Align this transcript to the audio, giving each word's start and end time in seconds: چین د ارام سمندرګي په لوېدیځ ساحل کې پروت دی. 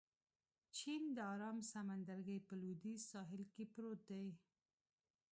چین 0.77 1.01
د 1.15 1.17
ارام 1.33 1.57
سمندرګي 1.71 2.37
په 2.47 2.53
لوېدیځ 2.61 2.99
ساحل 3.11 3.43
کې 3.53 3.63
پروت 3.73 3.99
دی. 4.09 4.27